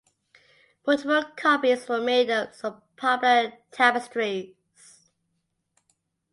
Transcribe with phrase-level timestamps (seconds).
[0.87, 4.55] Multiple copies were made of some popular tapestries.